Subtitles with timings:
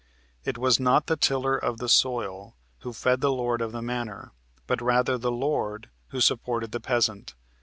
[0.45, 4.31] It was not the tiller of the soil who fed the lord of the manor,
[4.65, 7.35] but rather the lord who supported the peasant.